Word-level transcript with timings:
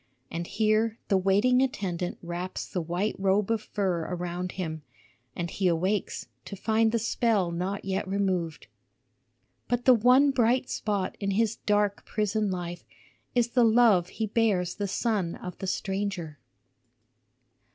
And 0.31 0.47
here 0.47 0.97
the 1.09 1.17
waiting 1.19 1.61
attendant 1.61 2.17
wraps 2.23 2.65
the 2.67 2.81
white 2.81 3.15
robe 3.19 3.51
of 3.51 3.61
fur 3.61 4.07
around 4.09 4.53
him; 4.53 4.81
and 5.35 5.47
he 5.47 5.67
awakes 5.67 6.27
to 6.45 6.55
find 6.55 6.91
the 6.91 6.97
spell 6.97 7.51
not 7.51 7.85
yet 7.85 8.07
removed. 8.07 8.65
"But 9.67 9.85
the 9.85 9.93
one 9.93 10.31
bright 10.31 10.71
spot 10.71 11.15
in 11.19 11.29
his 11.29 11.57
dark 11.57 12.03
prison 12.03 12.49
life 12.49 12.83
is 13.35 13.49
the 13.49 13.63
love 13.63 14.09
he 14.09 14.25
bears 14.25 14.73
the 14.73 14.87
son 14.87 15.35
of 15.35 15.59
the 15.59 15.67
stranger." 15.67 16.39